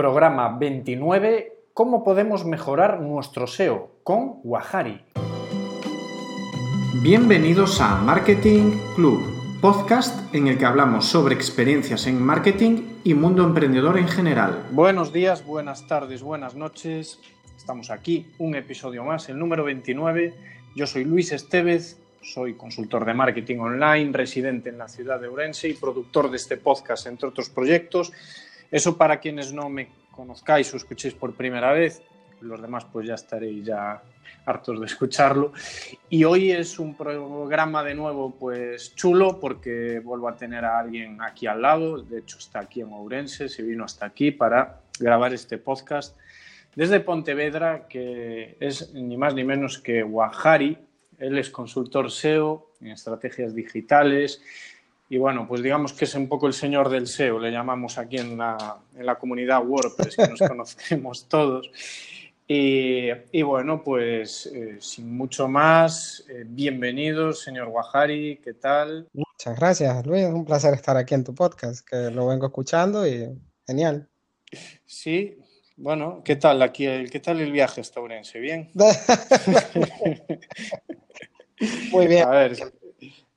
Programa 0.00 0.56
29. 0.56 1.52
¿Cómo 1.74 2.02
podemos 2.02 2.46
mejorar 2.46 3.02
nuestro 3.02 3.46
SEO 3.46 3.96
con 4.02 4.40
Wahari? 4.44 4.98
Bienvenidos 7.02 7.82
a 7.82 7.96
Marketing 7.96 8.78
Club, 8.96 9.60
podcast 9.60 10.34
en 10.34 10.48
el 10.48 10.56
que 10.56 10.64
hablamos 10.64 11.04
sobre 11.04 11.34
experiencias 11.34 12.06
en 12.06 12.18
marketing 12.18 12.80
y 13.04 13.12
mundo 13.12 13.44
emprendedor 13.44 13.98
en 13.98 14.08
general. 14.08 14.64
Buenos 14.70 15.12
días, 15.12 15.44
buenas 15.44 15.86
tardes, 15.86 16.22
buenas 16.22 16.54
noches. 16.54 17.20
Estamos 17.54 17.90
aquí, 17.90 18.26
un 18.38 18.54
episodio 18.54 19.04
más, 19.04 19.28
el 19.28 19.38
número 19.38 19.64
29. 19.64 20.32
Yo 20.74 20.86
soy 20.86 21.04
Luis 21.04 21.30
Estevez, 21.32 21.98
soy 22.22 22.54
consultor 22.54 23.04
de 23.04 23.12
marketing 23.12 23.58
online, 23.58 24.12
residente 24.14 24.70
en 24.70 24.78
la 24.78 24.88
ciudad 24.88 25.20
de 25.20 25.28
Ourense 25.28 25.68
y 25.68 25.74
productor 25.74 26.30
de 26.30 26.38
este 26.38 26.56
podcast, 26.56 27.06
entre 27.06 27.28
otros 27.28 27.50
proyectos. 27.50 28.14
Eso 28.70 28.96
para 28.96 29.18
quienes 29.18 29.52
no 29.52 29.68
me 29.68 29.88
conozcáis 30.10 30.72
o 30.72 30.76
escuchéis 30.76 31.14
por 31.14 31.34
primera 31.34 31.72
vez, 31.72 32.02
los 32.40 32.60
demás 32.60 32.86
pues 32.90 33.06
ya 33.06 33.14
estaréis 33.14 33.64
ya 33.64 34.02
hartos 34.46 34.80
de 34.80 34.86
escucharlo. 34.86 35.52
Y 36.08 36.24
hoy 36.24 36.52
es 36.52 36.78
un 36.78 36.94
programa 36.94 37.82
de 37.82 37.94
nuevo 37.94 38.34
pues 38.38 38.94
chulo 38.94 39.38
porque 39.40 40.00
vuelvo 40.00 40.28
a 40.28 40.36
tener 40.36 40.64
a 40.64 40.78
alguien 40.78 41.20
aquí 41.22 41.46
al 41.46 41.62
lado, 41.62 42.02
de 42.02 42.20
hecho 42.20 42.38
está 42.38 42.60
aquí 42.60 42.80
en 42.80 42.92
Ourense, 42.92 43.48
se 43.48 43.62
vino 43.62 43.84
hasta 43.84 44.06
aquí 44.06 44.30
para 44.30 44.80
grabar 44.98 45.34
este 45.34 45.58
podcast 45.58 46.16
desde 46.74 47.00
Pontevedra, 47.00 47.88
que 47.88 48.56
es 48.60 48.94
ni 48.94 49.16
más 49.16 49.34
ni 49.34 49.42
menos 49.42 49.78
que 49.78 50.04
Wahari, 50.04 50.78
él 51.18 51.38
es 51.38 51.50
consultor 51.50 52.10
SEO 52.10 52.70
en 52.80 52.88
estrategias 52.88 53.54
digitales 53.54 54.42
y 55.12 55.18
bueno, 55.18 55.46
pues 55.46 55.60
digamos 55.60 55.92
que 55.92 56.04
es 56.04 56.14
un 56.14 56.28
poco 56.28 56.46
el 56.46 56.52
señor 56.52 56.88
del 56.88 57.08
SEO, 57.08 57.40
le 57.40 57.50
llamamos 57.50 57.98
aquí 57.98 58.16
en 58.16 58.38
la, 58.38 58.78
en 58.96 59.04
la 59.04 59.18
comunidad 59.18 59.66
WordPress, 59.66 60.14
que 60.14 60.28
nos 60.28 60.38
conocemos 60.48 61.28
todos. 61.28 61.68
Y, 62.46 63.42
bueno, 63.42 63.82
pues 63.82 64.46
eh, 64.46 64.76
sin 64.80 65.16
mucho 65.16 65.48
más, 65.48 66.24
eh, 66.28 66.44
bienvenido, 66.46 67.32
señor 67.32 67.68
Guajari, 67.68 68.40
¿qué 68.42 68.54
tal? 68.54 69.08
Muchas 69.12 69.58
gracias, 69.58 70.06
Luis, 70.06 70.26
un 70.26 70.44
placer 70.44 70.74
estar 70.74 70.96
aquí 70.96 71.14
en 71.14 71.24
tu 71.24 71.34
podcast, 71.34 71.84
que 71.88 72.10
lo 72.10 72.28
vengo 72.28 72.46
escuchando 72.46 73.06
y 73.06 73.28
genial. 73.66 74.08
Sí, 74.84 75.38
bueno, 75.76 76.22
¿qué 76.24 76.36
tal 76.36 76.62
aquí? 76.62 76.86
¿Qué 77.10 77.20
tal 77.20 77.40
el 77.40 77.50
viaje 77.50 77.80
hasta 77.80 78.00
Urense? 78.00 78.38
¿Bien? 78.38 78.70
Muy 81.92 82.06
bien. 82.06 82.26
A 82.26 82.30
ver, 82.30 82.56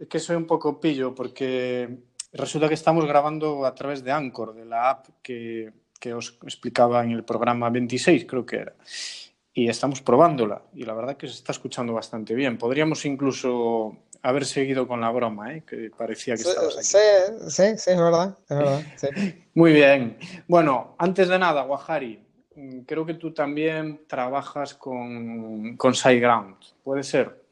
que 0.10 0.20
soy 0.20 0.36
un 0.36 0.46
poco 0.46 0.80
pillo 0.80 1.14
porque 1.14 1.98
resulta 2.34 2.68
que 2.68 2.74
estamos 2.74 3.06
grabando 3.06 3.66
a 3.66 3.76
través 3.76 4.04
de 4.04 4.12
Anchor, 4.12 4.54
de 4.54 4.66
la 4.66 4.90
app 4.90 5.08
que, 5.22 5.72
os 6.14 6.38
explicaba 6.44 7.04
en 7.04 7.12
el 7.12 7.24
programa 7.24 7.70
26, 7.70 8.26
creo 8.26 8.46
que 8.46 8.58
era. 8.58 8.74
Y 9.54 9.70
estamos 9.70 10.02
probándola 10.02 10.64
y 10.74 10.84
la 10.84 10.94
verdad 10.94 11.16
que 11.16 11.28
se 11.28 11.36
está 11.36 11.52
escuchando 11.52 11.94
bastante 11.94 12.34
bien. 12.34 12.58
Podríamos 12.58 13.06
incluso 13.06 13.98
haber 14.22 14.46
seguido 14.46 14.88
con 14.88 15.00
la 15.00 15.12
broma, 15.12 15.54
¿eh? 15.54 15.64
que 15.66 15.92
parecía 15.96 16.36
que 16.36 16.42
estabas 16.42 16.78
aquí. 16.78 16.86
Sí, 16.86 17.50
sí, 17.50 17.78
sí, 17.78 17.92
es 17.92 17.98
verdad. 17.98 18.38
Es 18.50 18.58
verdad 18.58 18.82
Muy 19.54 19.72
bien. 19.72 20.18
Bueno, 20.48 20.96
antes 20.98 21.30
de 21.30 21.40
nada, 21.40 21.64
Guajari, 21.64 22.20
creo 22.86 23.06
que 23.06 23.14
tú 23.14 23.34
también 23.34 24.02
trabajas 24.08 24.74
con, 24.74 25.78
con 25.78 25.94
SiteGround, 25.94 26.56
¿puede 26.84 27.04
ser? 27.04 27.43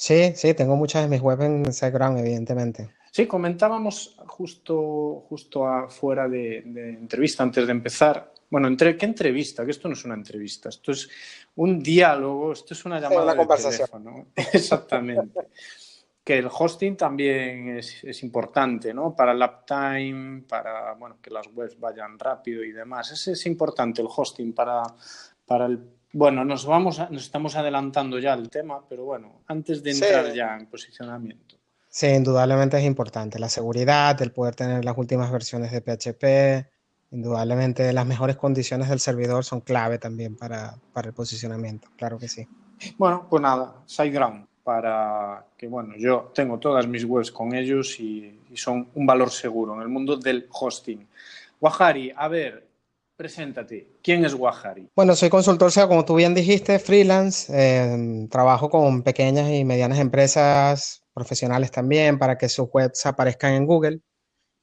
Sí, 0.00 0.32
sí, 0.34 0.54
tengo 0.54 0.76
muchas 0.76 1.02
de 1.02 1.10
mis 1.10 1.20
webs 1.20 1.44
en 1.44 1.70
SiteGround, 1.70 2.20
evidentemente. 2.20 2.88
Sí, 3.12 3.26
comentábamos 3.26 4.16
justo, 4.28 5.26
justo 5.28 5.66
afuera 5.66 6.26
de, 6.26 6.60
entrevista, 6.60 7.42
antes 7.42 7.66
de 7.66 7.72
empezar. 7.72 8.32
Bueno, 8.48 8.66
entre, 8.66 8.96
¿qué 8.96 9.04
entrevista? 9.04 9.62
Que 9.62 9.72
esto 9.72 9.88
no 9.88 9.92
es 9.92 10.02
una 10.06 10.14
entrevista, 10.14 10.70
esto 10.70 10.92
es 10.92 11.06
un 11.56 11.82
diálogo, 11.82 12.52
esto 12.52 12.72
es 12.72 12.82
una 12.86 12.98
llamada 12.98 13.24
una 13.24 13.32
de 13.32 13.36
conversación. 13.36 13.88
teléfono. 13.90 14.26
Exactamente. 14.54 15.48
que 16.24 16.38
el 16.38 16.48
hosting 16.50 16.96
también 16.96 17.76
es, 17.76 18.22
importante, 18.22 18.94
¿no? 18.94 19.14
Para 19.14 19.32
el 19.32 19.42
uptime, 19.42 20.44
para 20.48 20.94
bueno, 20.94 21.18
que 21.20 21.28
las 21.28 21.46
webs 21.52 21.78
vayan 21.78 22.18
rápido 22.18 22.64
y 22.64 22.72
demás. 22.72 23.12
Ese 23.12 23.32
es 23.32 23.44
importante 23.44 24.00
el 24.00 24.08
hosting 24.10 24.54
para, 24.54 24.82
para 25.44 25.66
el 25.66 25.78
bueno, 26.12 26.44
nos 26.44 26.66
vamos, 26.66 26.98
nos 27.10 27.22
estamos 27.22 27.56
adelantando 27.56 28.18
ya 28.18 28.32
al 28.32 28.50
tema, 28.50 28.82
pero 28.88 29.04
bueno, 29.04 29.42
antes 29.46 29.82
de 29.82 29.92
entrar 29.92 30.32
ya 30.32 30.56
en 30.56 30.66
posicionamiento. 30.66 31.56
Sí, 31.88 32.06
indudablemente 32.06 32.78
es 32.78 32.84
importante 32.84 33.38
la 33.38 33.48
seguridad, 33.48 34.20
el 34.22 34.32
poder 34.32 34.54
tener 34.54 34.84
las 34.84 34.96
últimas 34.96 35.30
versiones 35.30 35.72
de 35.72 35.80
PHP, 35.80 36.68
indudablemente 37.12 37.92
las 37.92 38.06
mejores 38.06 38.36
condiciones 38.36 38.88
del 38.88 39.00
servidor 39.00 39.44
son 39.44 39.60
clave 39.60 39.98
también 39.98 40.36
para, 40.36 40.76
para 40.92 41.08
el 41.08 41.14
posicionamiento, 41.14 41.88
claro 41.96 42.18
que 42.18 42.28
sí. 42.28 42.46
Bueno, 42.96 43.26
pues 43.28 43.42
nada, 43.42 43.74
SiteGround, 43.86 44.46
para 44.62 45.44
que, 45.56 45.66
bueno, 45.66 45.94
yo 45.96 46.30
tengo 46.34 46.58
todas 46.58 46.86
mis 46.86 47.04
webs 47.04 47.32
con 47.32 47.54
ellos 47.54 47.98
y, 47.98 48.40
y 48.50 48.56
son 48.56 48.88
un 48.94 49.06
valor 49.06 49.30
seguro 49.30 49.74
en 49.74 49.82
el 49.82 49.88
mundo 49.88 50.16
del 50.16 50.46
hosting. 50.50 51.06
Wahari, 51.60 52.12
a 52.16 52.28
ver, 52.28 52.69
Preséntate. 53.20 53.98
¿Quién 54.02 54.24
es 54.24 54.32
Wahari? 54.32 54.88
Bueno, 54.96 55.14
soy 55.14 55.28
consultor 55.28 55.70
como 55.86 56.06
tú 56.06 56.14
bien 56.14 56.32
dijiste, 56.32 56.78
freelance. 56.78 57.52
Eh, 57.54 58.26
trabajo 58.30 58.70
con 58.70 59.02
pequeñas 59.02 59.50
y 59.50 59.62
medianas 59.62 59.98
empresas 59.98 61.04
profesionales 61.12 61.70
también 61.70 62.18
para 62.18 62.38
que 62.38 62.48
sus 62.48 62.70
webs 62.72 63.04
aparezcan 63.04 63.52
en 63.52 63.66
Google 63.66 64.00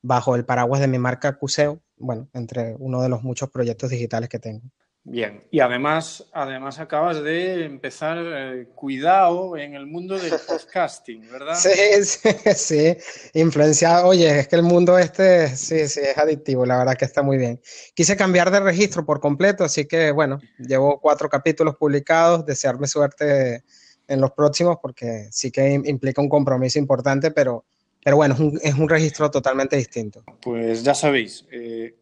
bajo 0.01 0.35
el 0.35 0.43
paraguas 0.43 0.81
de 0.81 0.87
mi 0.87 0.97
marca 0.97 1.37
Cuseo, 1.37 1.83
bueno, 1.97 2.29
entre 2.33 2.75
uno 2.79 3.03
de 3.03 3.09
los 3.09 3.21
muchos 3.21 3.51
proyectos 3.51 3.91
digitales 3.91 4.27
que 4.27 4.39
tengo. 4.39 4.63
Bien, 5.09 5.41
y 5.51 5.61
además, 5.61 6.25
además 6.33 6.79
acabas 6.79 7.23
de 7.23 7.63
empezar 7.63 8.17
eh, 8.19 8.67
cuidado 8.75 9.55
en 9.55 9.73
el 9.73 9.87
mundo 9.87 10.19
del 10.19 10.33
podcasting, 10.47 11.31
¿verdad? 11.31 11.55
Sí, 11.55 12.03
sí, 12.03 12.29
sí, 12.53 12.97
influenciado. 13.33 14.09
Oye, 14.09 14.39
es 14.39 14.49
que 14.49 14.57
el 14.57 14.63
mundo 14.63 14.99
este, 14.99 15.47
sí, 15.55 15.87
sí, 15.87 16.01
es 16.03 16.17
adictivo, 16.17 16.65
la 16.65 16.77
verdad 16.77 16.97
que 16.97 17.05
está 17.05 17.23
muy 17.23 17.37
bien. 17.37 17.61
Quise 17.93 18.17
cambiar 18.17 18.51
de 18.51 18.59
registro 18.59 19.05
por 19.05 19.21
completo, 19.21 19.63
así 19.63 19.85
que 19.85 20.11
bueno, 20.11 20.39
llevo 20.59 20.99
cuatro 20.99 21.29
capítulos 21.29 21.77
publicados, 21.77 22.45
desearme 22.45 22.85
suerte 22.85 23.63
en 24.09 24.19
los 24.19 24.33
próximos 24.33 24.75
porque 24.81 25.29
sí 25.31 25.51
que 25.51 25.81
implica 25.85 26.21
un 26.21 26.27
compromiso 26.27 26.79
importante, 26.79 27.31
pero, 27.31 27.63
pero 28.03 28.17
bueno, 28.17 28.33
es 28.33 28.39
un, 28.41 28.59
es 28.61 28.73
un 28.73 28.89
registro 28.89 29.31
totalmente 29.31 29.77
distinto. 29.77 30.21
Pues 30.41 30.83
ya 30.83 30.93
sabéis, 30.93 31.45
eh, 31.49 31.95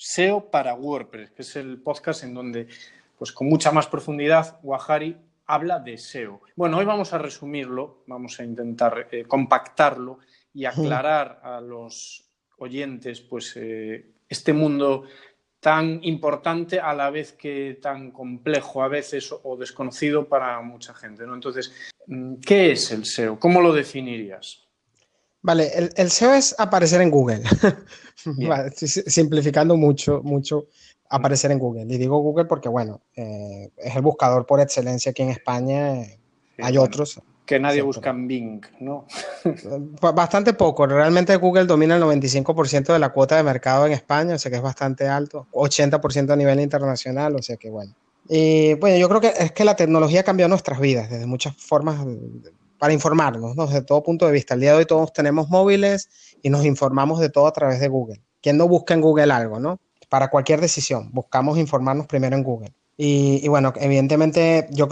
SEO 0.00 0.50
para 0.50 0.72
WordPress, 0.72 1.30
que 1.32 1.42
es 1.42 1.56
el 1.56 1.82
podcast 1.82 2.24
en 2.24 2.32
donde, 2.32 2.68
pues 3.18 3.32
con 3.32 3.48
mucha 3.48 3.70
más 3.70 3.86
profundidad, 3.86 4.58
Wahari 4.62 5.14
habla 5.44 5.78
de 5.78 5.98
SEO. 5.98 6.40
Bueno, 6.56 6.78
hoy 6.78 6.86
vamos 6.86 7.12
a 7.12 7.18
resumirlo, 7.18 8.02
vamos 8.06 8.40
a 8.40 8.44
intentar 8.44 9.08
eh, 9.12 9.24
compactarlo 9.24 10.20
y 10.54 10.64
aclarar 10.64 11.40
a 11.42 11.60
los 11.60 12.24
oyentes, 12.56 13.20
pues, 13.20 13.52
eh, 13.56 14.12
este 14.26 14.54
mundo 14.54 15.04
tan 15.60 16.02
importante 16.02 16.80
a 16.80 16.94
la 16.94 17.10
vez 17.10 17.34
que 17.34 17.78
tan 17.82 18.10
complejo 18.10 18.82
a 18.82 18.88
veces 18.88 19.34
o 19.42 19.54
desconocido 19.58 20.26
para 20.26 20.62
mucha 20.62 20.94
gente. 20.94 21.26
¿no? 21.26 21.34
Entonces, 21.34 21.74
mm, 22.06 22.36
¿qué 22.36 22.72
es 22.72 22.90
el 22.90 23.04
SEO? 23.04 23.38
¿Cómo 23.38 23.60
lo 23.60 23.74
definirías? 23.74 24.66
Vale, 25.42 25.70
el, 25.96 26.10
SEO 26.10 26.34
es 26.34 26.54
aparecer 26.58 27.00
en 27.00 27.10
Google. 27.10 27.42
simplificando 28.74 29.76
mucho, 29.76 30.20
mucho, 30.22 30.66
aparecer 31.08 31.50
en 31.50 31.58
Google. 31.58 31.86
Y 31.88 31.98
digo 31.98 32.18
Google 32.18 32.44
porque, 32.44 32.68
bueno, 32.68 33.00
eh, 33.16 33.70
es 33.76 33.96
el 33.96 34.02
buscador 34.02 34.44
por 34.46 34.60
excelencia 34.60 35.10
aquí 35.10 35.22
en 35.22 35.30
España. 35.30 36.02
Hay 36.58 36.76
otros. 36.76 37.20
Que 37.46 37.58
nadie 37.58 37.82
busca 37.82 38.10
en 38.10 38.28
Bing, 38.28 38.60
¿no? 38.80 39.06
bastante 40.00 40.52
poco. 40.52 40.86
Realmente 40.86 41.34
Google 41.36 41.64
domina 41.64 41.96
el 41.96 42.02
95% 42.02 42.92
de 42.92 42.98
la 42.98 43.08
cuota 43.08 43.36
de 43.36 43.42
mercado 43.42 43.86
en 43.86 43.92
España, 43.92 44.34
o 44.34 44.38
sea 44.38 44.50
que 44.50 44.58
es 44.58 44.62
bastante 44.62 45.08
alto. 45.08 45.48
80% 45.52 46.30
a 46.30 46.36
nivel 46.36 46.60
internacional, 46.60 47.34
o 47.34 47.42
sea 47.42 47.56
que, 47.56 47.70
bueno. 47.70 47.92
Y 48.28 48.74
bueno, 48.74 48.98
yo 48.98 49.08
creo 49.08 49.20
que 49.20 49.32
es 49.36 49.50
que 49.50 49.64
la 49.64 49.74
tecnología 49.74 50.20
ha 50.20 50.24
cambiado 50.24 50.50
nuestras 50.50 50.78
vidas 50.78 51.10
desde 51.10 51.26
muchas 51.26 51.56
formas 51.56 51.98
para 52.80 52.94
informarnos, 52.94 53.54
¿no? 53.54 53.66
desde 53.66 53.82
todo 53.82 54.02
punto 54.02 54.26
de 54.26 54.32
vista. 54.32 54.54
El 54.54 54.60
día 54.60 54.72
de 54.72 54.78
hoy 54.78 54.86
todos 54.86 55.12
tenemos 55.12 55.50
móviles 55.50 56.08
y 56.42 56.48
nos 56.48 56.64
informamos 56.64 57.20
de 57.20 57.28
todo 57.28 57.46
a 57.46 57.52
través 57.52 57.78
de 57.78 57.88
Google. 57.88 58.22
¿Quién 58.40 58.56
no 58.56 58.66
busca 58.66 58.94
en 58.94 59.02
Google 59.02 59.30
algo, 59.30 59.60
no? 59.60 59.78
Para 60.08 60.30
cualquier 60.30 60.62
decisión, 60.62 61.10
buscamos 61.12 61.58
informarnos 61.58 62.06
primero 62.06 62.34
en 62.34 62.42
Google. 62.42 62.72
Y, 62.96 63.46
bueno, 63.48 63.74
evidentemente, 63.76 64.66
yo 64.70 64.88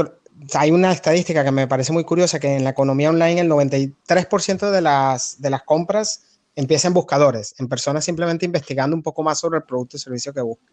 hay 0.54 0.70
una 0.70 0.92
estadística 0.92 1.42
que 1.42 1.50
me 1.50 1.66
parece 1.66 1.94
muy 1.94 2.04
curiosa, 2.04 2.38
que 2.38 2.56
en 2.56 2.64
la 2.64 2.70
economía 2.70 3.08
online 3.08 3.40
el 3.40 3.50
93% 3.50 4.70
de 4.70 4.80
las, 4.82 5.40
de 5.40 5.48
las 5.48 5.62
compras 5.62 6.38
empieza 6.54 6.88
en 6.88 6.94
buscadores, 6.94 7.54
en 7.58 7.68
personas 7.68 8.04
simplemente 8.04 8.44
investigando 8.44 8.94
un 8.94 9.02
poco 9.02 9.22
más 9.22 9.40
sobre 9.40 9.58
el 9.58 9.64
producto 9.64 9.96
o 9.96 10.00
servicio 10.00 10.34
que 10.34 10.42
buscan. 10.42 10.68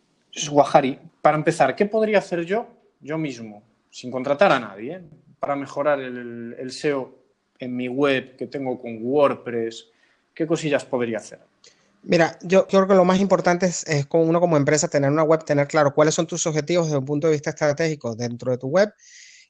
Guajari, 0.49 0.99
para 1.21 1.37
empezar, 1.37 1.77
¿qué 1.77 1.85
podría 1.85 2.17
hacer 2.17 2.43
yo, 2.43 2.67
yo 2.99 3.17
mismo, 3.17 3.63
sin 3.89 4.11
contratar 4.11 4.51
a 4.51 4.59
nadie, 4.59 5.01
para 5.45 5.55
mejorar 5.55 5.99
el, 5.99 6.71
SEO 6.71 7.19
en 7.59 7.75
mi 7.75 7.87
web 7.87 8.35
que 8.35 8.47
tengo 8.47 8.81
con 8.81 8.97
WordPress? 8.99 9.85
¿Qué 10.33 10.47
cosillas 10.47 10.83
podría 10.83 11.19
hacer? 11.19 11.39
Mira, 12.01 12.35
yo, 12.41 12.65
creo 12.65 12.87
que 12.87 12.95
lo 12.95 13.05
más 13.05 13.19
importante 13.19 13.67
es, 13.67 13.85
con 14.07 14.27
uno 14.27 14.39
como 14.39 14.57
empresa 14.57 14.87
tener 14.87 15.11
una 15.11 15.21
web, 15.21 15.45
tener 15.45 15.67
claro 15.67 15.93
cuáles 15.93 16.15
son 16.15 16.25
tus 16.25 16.47
objetivos 16.47 16.87
desde 16.87 16.97
un 16.97 17.05
punto 17.05 17.27
de 17.27 17.33
vista 17.33 17.51
estratégico 17.51 18.15
dentro 18.15 18.51
de 18.51 18.57
tu 18.57 18.69
web 18.69 18.91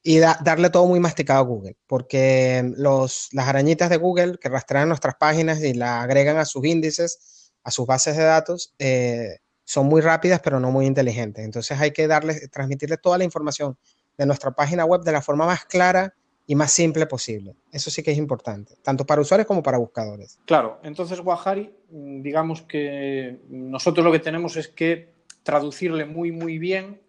y 0.02 0.18
darle 0.18 0.68
todo 0.68 0.86
muy 0.86 1.00
masticado 1.00 1.40
a 1.40 1.44
Google, 1.44 1.76
porque 1.86 2.70
las 2.76 3.30
arañitas 3.38 3.88
de 3.88 3.96
Google 3.96 4.36
que 4.38 4.50
rastrean 4.50 4.88
nuestras 4.88 5.14
páginas 5.14 5.62
y 5.62 5.72
la 5.72 6.02
agregan 6.02 6.36
a 6.36 6.44
sus 6.44 6.62
índices, 6.66 7.52
a 7.64 7.70
sus 7.70 7.86
bases 7.86 8.18
de 8.18 8.22
datos, 8.24 8.74
eh, 8.78 9.38
son 9.64 9.86
muy 9.86 10.02
rápidas 10.02 10.40
pero 10.44 10.60
no 10.60 10.70
muy 10.70 10.84
inteligentes. 10.84 11.42
Entonces 11.42 11.80
hay 11.80 11.92
que 11.92 12.06
darles, 12.06 12.50
transmitirle 12.50 12.98
toda 12.98 13.16
la 13.16 13.24
información 13.24 13.78
de 14.16 14.26
nuestra 14.26 14.50
página 14.50 14.84
web 14.84 15.02
de 15.02 15.12
la 15.12 15.22
forma 15.22 15.46
más 15.46 15.64
clara 15.64 16.14
y 16.46 16.54
más 16.54 16.72
simple 16.72 17.06
posible. 17.06 17.56
Eso 17.72 17.90
sí 17.90 18.02
que 18.02 18.12
es 18.12 18.18
importante, 18.18 18.76
tanto 18.82 19.04
para 19.04 19.20
usuarios 19.20 19.46
como 19.46 19.62
para 19.62 19.78
buscadores. 19.78 20.38
Claro, 20.44 20.78
entonces 20.82 21.20
Wahari, 21.20 21.74
digamos 21.90 22.62
que 22.62 23.40
nosotros 23.48 24.04
lo 24.04 24.12
que 24.12 24.20
tenemos 24.20 24.56
es 24.56 24.68
que 24.68 25.12
traducirle 25.42 26.04
muy, 26.04 26.32
muy 26.32 26.58
bien 26.58 27.00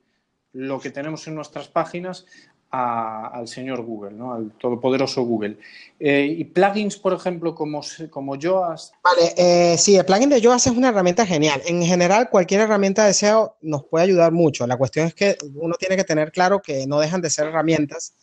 lo 0.53 0.79
que 0.79 0.89
tenemos 0.89 1.27
en 1.27 1.35
nuestras 1.35 1.67
páginas 1.67 2.25
al 2.69 3.47
señor 3.47 3.81
Google, 3.83 4.11
¿no? 4.11 4.33
al 4.33 4.51
todopoderoso 4.51 5.23
Google. 5.23 5.57
Eh, 5.99 6.35
y 6.37 6.43
plugins, 6.45 6.97
por 6.97 7.13
ejemplo, 7.13 7.55
como, 7.55 7.81
como 8.09 8.35
Yoast. 8.35 8.93
Vale, 9.03 9.33
eh, 9.37 9.77
sí, 9.77 9.95
el 9.95 10.05
plugin 10.05 10.29
de 10.29 10.41
Yoast 10.41 10.67
es 10.67 10.73
una 10.73 10.89
herramienta 10.89 11.25
genial. 11.25 11.61
En 11.65 11.81
general, 11.83 12.29
cualquier 12.29 12.61
herramienta 12.61 13.05
de 13.05 13.13
SEO 13.13 13.57
nos 13.61 13.85
puede 13.85 14.05
ayudar 14.05 14.31
mucho. 14.31 14.67
La 14.67 14.77
cuestión 14.77 15.07
es 15.07 15.15
que 15.15 15.37
uno 15.55 15.75
tiene 15.79 15.95
que 15.95 16.03
tener 16.03 16.31
claro 16.31 16.61
que 16.61 16.85
no 16.87 16.99
dejan 16.99 17.21
de 17.21 17.29
ser 17.29 17.47
herramientas 17.47 18.13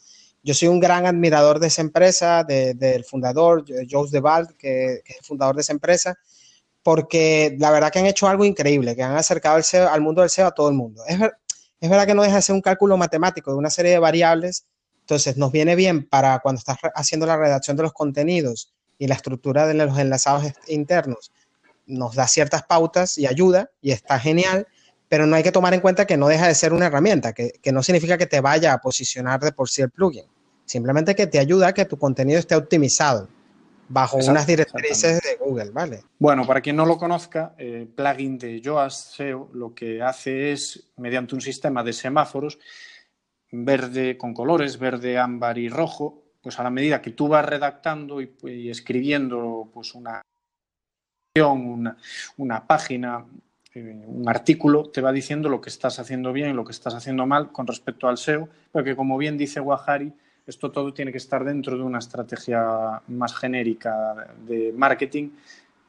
yo 0.44 0.52
soy 0.52 0.68
un 0.68 0.78
gran 0.78 1.06
admirador 1.06 1.58
de 1.58 1.68
esa 1.68 1.80
empresa, 1.80 2.44
del 2.44 3.04
fundador, 3.04 3.64
Jose 3.90 4.12
DeVal, 4.12 4.48
que, 4.58 5.00
que, 5.02 5.12
es 5.14 5.18
el 5.20 5.24
fundador 5.24 5.56
de 5.56 5.62
esa 5.62 5.72
empresa, 5.72 6.18
porque 6.82 7.56
la 7.58 7.70
verdad 7.70 7.90
que 7.90 7.98
han 7.98 8.06
hecho 8.06 8.28
algo 8.28 8.44
increíble, 8.44 8.94
que 8.94 9.02
han 9.02 9.16
acercado 9.16 9.56
el 9.56 9.64
SEO, 9.64 9.88
al 9.88 10.02
mundo 10.02 10.20
del 10.20 10.28
SEO 10.28 10.48
a 10.48 10.50
todo 10.54 10.68
el 10.68 10.74
mundo. 10.74 11.02
Es, 11.08 11.18
es 11.80 11.90
verdad 11.90 12.06
que 12.06 12.14
no 12.14 12.22
deja 12.22 12.36
de 12.36 12.42
ser 12.42 12.54
un 12.54 12.62
cálculo 12.62 12.96
matemático 12.96 13.50
de 13.50 13.58
una 13.58 13.70
serie 13.70 13.92
de 13.92 13.98
variables, 13.98 14.66
entonces 15.00 15.36
nos 15.36 15.52
viene 15.52 15.76
bien 15.76 16.08
para 16.08 16.38
cuando 16.38 16.58
estás 16.58 16.78
haciendo 16.94 17.26
la 17.26 17.36
redacción 17.36 17.76
de 17.76 17.82
los 17.82 17.92
contenidos 17.92 18.72
y 18.98 19.06
la 19.06 19.14
estructura 19.14 19.66
de 19.66 19.74
los 19.74 19.98
enlazados 19.98 20.44
internos, 20.68 21.32
nos 21.86 22.14
da 22.14 22.26
ciertas 22.26 22.62
pautas 22.62 23.18
y 23.18 23.26
ayuda 23.26 23.70
y 23.82 23.90
está 23.90 24.18
genial, 24.18 24.66
pero 25.08 25.26
no 25.26 25.36
hay 25.36 25.42
que 25.42 25.52
tomar 25.52 25.74
en 25.74 25.80
cuenta 25.80 26.06
que 26.06 26.16
no 26.16 26.28
deja 26.28 26.48
de 26.48 26.54
ser 26.54 26.72
una 26.72 26.86
herramienta, 26.86 27.32
que, 27.32 27.60
no 27.72 27.82
significa 27.82 28.16
que 28.16 28.26
te 28.26 28.40
vaya 28.40 28.72
a 28.72 28.78
posicionar 28.78 29.40
de 29.40 29.52
por 29.52 29.68
sí 29.68 29.82
el 29.82 29.90
plugin. 29.90 30.24
Simplemente 30.64 31.14
que 31.14 31.26
te 31.26 31.38
ayuda 31.38 31.68
a 31.68 31.74
que 31.74 31.84
tu 31.84 31.98
contenido 31.98 32.38
esté 32.38 32.54
optimizado 32.54 33.28
bajo 33.88 34.16
unas 34.18 34.46
directrices 34.46 35.20
de 35.20 35.36
Google, 35.36 35.70
¿vale? 35.70 36.04
Bueno, 36.18 36.46
para 36.46 36.60
quien 36.60 36.76
no 36.76 36.86
lo 36.86 36.96
conozca, 36.96 37.54
el 37.58 37.88
plugin 37.88 38.38
de 38.38 38.60
Yoast 38.60 39.14
SEO 39.14 39.50
lo 39.52 39.74
que 39.74 40.02
hace 40.02 40.52
es, 40.52 40.92
mediante 40.96 41.34
un 41.34 41.40
sistema 41.40 41.82
de 41.82 41.92
semáforos, 41.92 42.58
verde 43.50 44.16
con 44.16 44.34
colores, 44.34 44.78
verde, 44.78 45.18
ámbar 45.18 45.58
y 45.58 45.68
rojo, 45.68 46.22
pues 46.42 46.58
a 46.58 46.62
la 46.62 46.70
medida 46.70 47.00
que 47.00 47.12
tú 47.12 47.28
vas 47.28 47.44
redactando 47.44 48.20
y, 48.20 48.68
escribiendo 48.68 49.70
pues 49.72 49.94
una, 49.94 50.20
una, 51.36 51.96
una 52.36 52.66
página, 52.66 53.24
eh, 53.74 54.04
un 54.06 54.28
artículo, 54.28 54.90
te 54.90 55.00
va 55.00 55.12
diciendo 55.12 55.48
lo 55.48 55.60
que 55.60 55.70
estás 55.70 55.98
haciendo 55.98 56.32
bien 56.32 56.50
y 56.50 56.52
lo 56.52 56.64
que 56.64 56.72
estás 56.72 56.94
haciendo 56.94 57.26
mal 57.26 57.52
con 57.52 57.66
respecto 57.66 58.08
al 58.08 58.18
SEO, 58.18 58.48
porque 58.72 58.96
como 58.96 59.16
bien 59.16 59.38
dice 59.38 59.60
Wahari, 59.60 60.12
esto 60.46 60.70
todo 60.70 60.92
tiene 60.92 61.12
que 61.12 61.18
estar 61.18 61.44
dentro 61.44 61.76
de 61.76 61.82
una 61.82 61.98
estrategia 61.98 63.00
más 63.08 63.34
genérica 63.34 64.34
de 64.46 64.72
marketing 64.76 65.30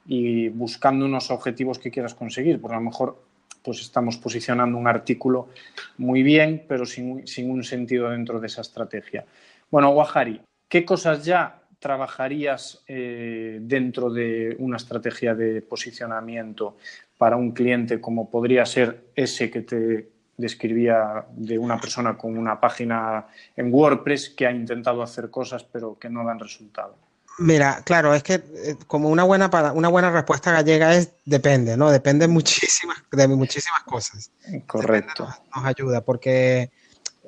y 0.07 0.49
buscando 0.49 1.05
unos 1.05 1.31
objetivos 1.31 1.79
que 1.79 1.91
quieras 1.91 2.13
conseguir. 2.13 2.61
Por 2.61 2.71
a 2.71 2.75
lo 2.75 2.81
mejor 2.81 3.21
pues 3.63 3.81
estamos 3.81 4.17
posicionando 4.17 4.77
un 4.77 4.87
artículo 4.87 5.49
muy 5.97 6.21
bien, 6.21 6.65
pero 6.67 6.85
sin, 6.85 7.23
un 7.49 7.63
sentido 7.63 8.11
dentro 8.11 8.39
de 8.39 8.47
esa 8.47 8.61
estrategia. 8.61 9.25
Bueno, 9.71 9.89
Wahari, 9.89 10.39
¿qué 10.69 10.85
cosas 10.85 11.25
ya 11.25 11.63
trabajarías 11.79 12.83
eh, 12.87 13.59
dentro 13.61 14.11
de 14.11 14.55
una 14.59 14.77
estrategia 14.77 15.33
de 15.33 15.61
posicionamiento 15.63 16.77
para 17.17 17.37
un 17.37 17.51
cliente 17.51 17.99
como 17.99 18.29
podría 18.29 18.65
ser 18.65 19.05
ese 19.15 19.49
que 19.49 19.61
te 19.61 20.14
describía 20.37 21.25
de 21.31 21.57
una 21.57 21.79
persona 21.79 22.17
con 22.17 22.37
una 22.37 22.59
página 22.59 23.27
en 23.55 23.73
WordPress 23.73 24.31
que 24.31 24.47
ha 24.47 24.51
intentado 24.51 25.01
hacer 25.01 25.29
cosas 25.29 25.63
pero 25.63 25.97
que 25.97 26.09
no 26.09 26.25
dan 26.25 26.39
resultado. 26.39 26.95
Mira, 27.37 27.81
claro, 27.83 28.13
es 28.13 28.23
que 28.23 28.35
eh, 28.35 28.75
como 28.87 29.09
una 29.09 29.23
buena, 29.23 29.49
una 29.73 29.89
buena 29.89 30.09
respuesta 30.09 30.51
gallega 30.51 30.95
es 30.95 31.11
depende, 31.25 31.75
¿no? 31.75 31.91
Depende 31.91 32.27
muchísimas, 32.27 33.03
de 33.11 33.27
muchísimas 33.27 33.83
cosas. 33.83 34.31
Correcto. 34.67 35.27
nos, 35.53 35.65
ayuda 35.65 36.01
porque 36.01 36.71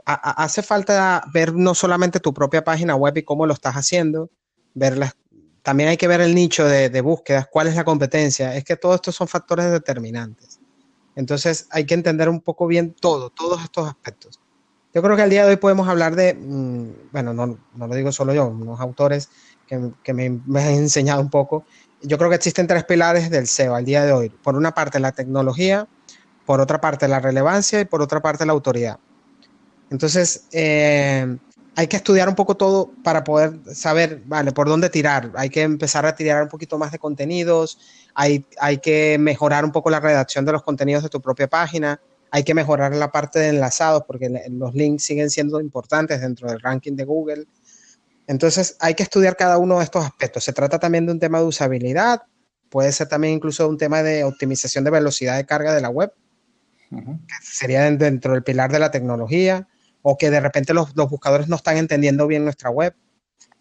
hace 0.06 0.62
falta 0.62 1.24
ver 1.34 1.54
no 1.54 1.76
solamente 1.76 2.22
tu 2.22 2.34
propia 2.34 2.64
página 2.64 2.96
web 2.96 3.18
y 3.18 3.24
cómo 3.24 3.46
lo 3.46 3.54
estás 3.54 3.76
haciendo, 3.76 4.30
verlas, 4.74 5.18
también 5.62 5.90
hay 5.90 5.98
que 5.98 6.08
ver 6.08 6.22
el 6.22 6.34
nicho 6.34 6.66
de, 6.66 6.90
de 6.90 7.02
búsquedas, 7.02 7.48
cuál 7.52 7.68
es 7.68 7.76
la 7.76 7.84
competencia. 7.84 8.56
Es 8.56 8.64
que 8.64 8.78
todos 8.78 8.96
estos 8.96 9.16
son 9.16 9.28
factores 9.28 9.70
determinantes. 9.70 10.57
Entonces 11.18 11.68
hay 11.72 11.86
que 11.86 11.96
entender 11.96 12.30
un 12.30 12.40
poco 12.40 12.68
bien 12.68 12.94
todo, 12.94 13.32
todos 13.32 13.64
estos 13.64 13.88
aspectos. 13.88 14.40
Yo 14.94 15.02
creo 15.02 15.16
que 15.16 15.24
al 15.24 15.32
día 15.32 15.46
de 15.46 15.50
hoy 15.50 15.56
podemos 15.58 15.88
hablar 15.88 16.16
de, 16.16 16.36
mm, 16.36 17.12
bueno, 17.12 17.34
no, 17.34 17.58
no, 17.74 17.88
lo 17.88 17.96
digo 17.96 18.12
solo 18.12 18.36
yo, 18.36 18.46
unos 18.46 18.80
autores 18.80 19.30
que, 19.66 20.14
me, 20.14 20.26
han 20.26 20.74
enseñado 20.76 21.20
un 21.20 21.32
poco. 21.32 21.66
Yo 22.04 22.20
creo 22.20 22.30
que 22.30 22.36
existen 22.36 22.68
tres 22.68 22.84
pilares 22.84 23.32
del 23.32 23.48
SEO 23.48 23.74
al 23.74 23.84
día 23.84 24.06
de 24.06 24.12
hoy. 24.12 24.30
Por 24.30 24.56
una 24.56 24.76
parte 24.76 25.00
la 25.00 25.12
tecnología, 25.12 25.88
por 26.46 26.62
otra 26.62 26.80
parte 26.80 27.08
la 27.08 27.20
relevancia 27.20 27.82
y 27.82 27.86
por 27.86 28.04
otra 28.04 28.22
parte 28.22 28.46
la 28.46 28.54
autoridad. 28.54 29.00
Entonces, 29.90 30.46
eh, 30.52 31.36
hay 31.78 31.86
que 31.86 31.98
estudiar 31.98 32.28
un 32.28 32.34
poco 32.34 32.58
todo 32.58 32.92
para 33.04 33.24
poder 33.24 33.54
saber, 33.76 34.24
vale, 34.26 34.52
por 34.52 34.68
dónde 34.68 34.90
tirar. 34.90 35.32
Hay 35.36 35.52
que 35.52 35.62
empezar 35.62 36.08
a 36.08 36.16
tirar 36.16 36.42
un 36.42 36.50
poquito 36.50 36.80
más 36.80 36.92
de 36.92 36.98
contenidos, 36.98 37.78
hay, 38.16 38.44
que 38.82 39.18
mejorar 39.20 39.64
un 39.64 39.72
poco 39.72 39.92
la 39.92 40.00
redacción 40.00 40.44
de 40.44 40.54
los 40.54 40.64
contenidos 40.64 41.04
de 41.04 41.10
tu 41.10 41.22
propia 41.22 41.48
página, 41.48 42.02
hay 42.32 42.44
que 42.44 42.56
mejorar 42.56 42.96
la 42.96 43.12
parte 43.12 43.38
de 43.38 43.50
enlazados 43.50 44.06
porque 44.08 44.28
los 44.50 44.74
links 44.74 45.04
siguen 45.04 45.30
siendo 45.30 45.62
importantes 45.62 46.20
dentro 46.20 46.50
del 46.50 46.60
ranking 46.62 46.94
de 46.94 47.06
Google. 47.06 47.46
Entonces 48.26 48.76
hay 48.80 48.96
que 48.96 49.04
estudiar 49.04 49.38
cada 49.38 49.60
uno 49.60 49.78
de 49.78 49.84
estos 49.84 50.04
aspectos. 50.04 50.44
Se 50.46 50.54
trata 50.54 50.80
también 50.80 51.06
de 51.06 51.12
un 51.12 51.20
tema 51.20 51.38
de 51.38 51.46
usabilidad, 51.46 52.24
puede 52.72 52.92
ser 52.92 53.08
también 53.08 53.36
incluso 53.36 53.70
un 53.70 53.78
tema 53.78 54.02
de 54.02 54.24
optimización 54.24 54.84
de 54.84 54.90
velocidad 54.90 55.38
de 55.38 55.46
carga 55.46 55.76
de 55.76 55.82
la 55.82 55.90
web, 55.90 56.12
que 56.90 57.36
sería 57.44 57.84
dentro 57.92 58.34
del 58.34 58.42
pilar 58.42 58.72
de 58.72 58.80
la 58.80 58.90
tecnología, 58.90 59.68
o 60.10 60.18
que 60.18 60.32
de 60.32 60.40
repente 60.40 60.74
los, 60.74 60.96
los 60.96 61.10
buscadores 61.10 61.50
no 61.50 61.58
están 61.58 61.76
entendiendo 61.76 62.28
bien 62.28 62.46
nuestra 62.46 62.70
web. 62.70 62.96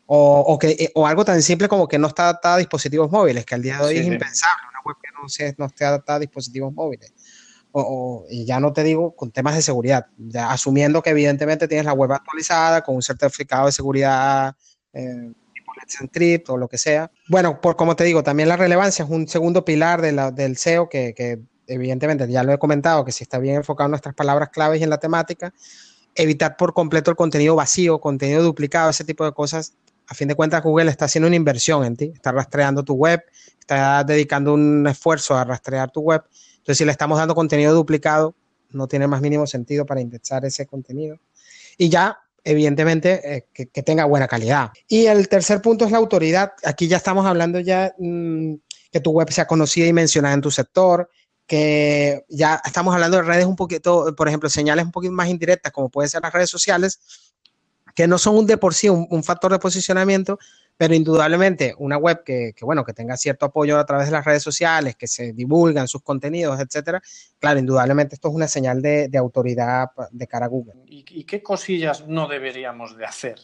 O, 0.09 0.57
que, 0.61 0.69
eh, 0.69 0.93
o 0.95 1.05
algo 1.05 1.25
tan 1.25 1.43
simple 1.43 1.67
como 1.67 1.89
que 1.89 1.99
no 1.99 2.07
está 2.07 2.23
adaptada 2.23 2.55
a 2.55 2.59
dispositivos 2.59 3.11
móviles, 3.11 3.45
que 3.45 3.57
al 3.57 3.63
día 3.63 3.79
de 3.79 3.85
hoy 3.85 3.97
es 3.97 4.07
impensable, 4.07 4.63
una 4.71 4.81
web 4.85 4.97
que 5.03 5.11
no, 5.11 5.55
no 5.59 5.67
esté 5.67 5.85
adaptada 5.85 6.19
a 6.19 6.21
dispositivos 6.21 6.73
móviles. 6.73 7.13
O, 7.73 8.25
y 8.31 8.45
ya 8.45 8.61
no 8.61 8.73
te 8.73 8.85
digo 8.85 9.17
con 9.17 9.33
temas 9.33 9.57
de 9.57 9.63
seguridad, 9.63 10.07
ya 10.17 10.53
asumiendo 10.53 11.03
que 11.03 11.11
evidentemente 11.11 11.67
tienes 11.67 11.85
la 11.85 11.95
web 11.95 12.13
actualizada 12.13 12.83
con 12.83 12.95
un 12.95 13.03
certificado 13.03 13.67
de 13.67 13.73
seguridad 13.73 14.55
eh, 14.93 15.33
tipo 15.53 15.73
Let's 15.81 16.01
Encrypt 16.01 16.49
o 16.51 16.57
lo 16.57 16.69
que 16.69 16.79
sea. 16.79 17.11
Bueno, 17.29 17.61
por 17.61 17.75
como 17.75 17.97
te 17.97 18.05
digo, 18.05 18.23
también 18.23 18.49
la 18.49 18.57
relevancia 18.57 19.05
es 19.05 19.11
un 19.11 19.27
segundo 19.27 19.65
pilar 19.65 20.01
de 20.01 20.13
la, 20.13 20.31
del 20.31 20.57
SEO 20.57 20.89
que, 20.89 21.13
que 21.13 21.41
evidentemente 21.67 22.29
ya 22.29 22.45
lo 22.45 22.53
he 22.53 22.59
comentado, 22.59 23.05
que 23.05 23.11
si 23.11 23.25
está 23.25 23.41
bien 23.41 23.57
enfocado 23.57 23.87
en 23.87 23.91
nuestras 23.91 24.15
palabras 24.15 24.51
claves 24.51 24.81
y 24.81 24.85
en 24.85 24.91
la 24.91 24.99
temática, 24.99 25.53
evitar 26.17 26.57
por 26.57 26.73
completo 26.73 27.11
el 27.11 27.17
contenido 27.17 27.55
vacío, 27.55 28.01
contenido 28.01 28.43
duplicado, 28.43 28.91
ese 28.91 29.05
tipo 29.05 29.25
de 29.25 29.33
cosas 29.33 29.75
a 30.09 30.15
fin 30.15 30.29
de 30.29 30.35
cuentas 30.35 30.63
Google 30.63 30.91
está 30.91 31.07
haciendo 31.07 31.27
una 31.27 31.37
inversión 31.37 31.85
en 31.85 31.97
ti, 31.97 32.13
está 32.15 32.33
rastreando 32.33 32.85
tu 32.85 32.95
web, 32.95 33.23
está 33.59 34.05
dedicando 34.05 34.55
un 34.55 34.87
esfuerzo 34.87 35.35
a 35.37 35.45
rastrear 35.45 35.91
tu 35.91 36.01
web. 36.01 36.23
Entonces, 36.59 36.79
si 36.79 36.85
le 36.85 36.93
estamos 36.93 37.19
dando 37.19 37.35
contenido 37.35 37.75
duplicado, 37.75 38.35
no 38.71 38.87
tiene 38.87 39.07
más 39.07 39.21
mínimo 39.21 39.47
sentido 39.47 39.85
para 39.85 40.01
indexar 40.01 40.45
ese 40.45 40.67
contenido. 40.67 41.19
Y 41.77 41.89
ya, 41.89 42.19
evidentemente, 42.45 43.37
eh, 43.37 43.47
que, 43.53 43.83
tenga 43.83 44.05
buena 44.05 44.29
calidad. 44.29 44.71
Y 44.89 45.07
el 45.07 45.29
tercer 45.29 45.61
punto 45.61 45.85
es 45.85 45.91
la 45.91 45.99
autoridad. 45.99 46.53
Aquí 46.65 46.89
ya 46.89 46.97
estamos 46.97 47.27
hablando 47.27 47.61
ya 47.61 47.95
mm, 47.99 48.55
que 48.93 49.01
tu 49.01 49.11
web 49.11 49.31
sea 49.31 49.47
conocida 49.47 49.87
y 49.87 49.93
mencionada 49.93 50.35
en 50.35 50.41
tu 50.41 50.51
sector, 50.51 51.11
que 51.47 52.25
ya 52.29 52.61
estamos 52.65 52.93
hablando 52.95 53.19
de 53.19 53.23
redes 53.23 53.47
un 53.47 53.57
poquito, 53.57 54.15
por 54.17 54.29
ejemplo, 54.29 54.49
señales 54.51 54.85
un 54.85 54.93
poquito 54.93 55.13
más 55.13 55.29
indirectas, 55.29 55.73
como 55.73 55.89
pueden 55.89 56.11
ser 56.11 56.23
las 56.23 56.33
redes 56.33 56.51
sociales, 56.51 57.01
que 57.95 58.07
no 58.07 58.19
son 58.19 58.37
un 58.37 58.47
de 58.47 58.59
por 58.59 58.75
sí 58.75 58.89
un, 58.89 59.25
factor 59.25 59.53
de 59.53 59.59
posicionamiento, 59.59 60.39
pero 60.77 60.95
indudablemente 60.95 61.75
una 61.79 61.97
web 61.97 62.23
que, 62.25 62.55
bueno, 62.61 62.85
que 62.85 62.93
tenga 62.93 63.17
cierto 63.17 63.47
apoyo 63.47 63.79
a 63.79 63.87
través 63.87 64.07
de 64.07 64.13
las 64.13 64.25
redes 64.25 64.43
sociales, 64.43 64.97
que 64.97 65.07
se 65.07 65.33
divulgan 65.33 65.89
sus 65.89 66.03
contenidos, 66.03 66.61
etcétera, 66.61 67.01
claro, 67.39 67.59
indudablemente 67.59 68.15
esto 68.15 68.29
es 68.29 68.35
una 68.35 68.49
señal 68.49 68.83
de, 68.83 69.11
autoridad 69.17 69.89
de 70.11 70.27
cara 70.27 70.47
a 70.47 70.49
Google. 70.49 70.75
¿Y, 70.87 71.25
qué 71.25 71.43
cosillas 71.43 72.07
no 72.07 72.29
deberíamos 72.29 72.97
de 72.97 73.07
hacer? 73.07 73.39